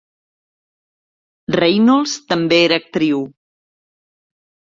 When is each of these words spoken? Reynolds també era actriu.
Reynolds 1.57 2.15
també 2.33 2.59
era 2.69 2.81
actriu. 2.83 3.21